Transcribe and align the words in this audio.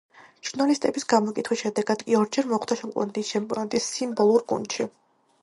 ჟურნალისტების 0.47 1.03
გამოკითხვის 1.13 1.61
შედეგად 1.65 2.01
კი 2.07 2.17
ორჯერ 2.21 2.49
მოხვდა 2.55 2.79
შოტლანდიის 2.81 3.31
ჩემპიონატის 3.37 3.93
სიმბოლურ 3.93 4.49
გუნდში. 4.57 4.91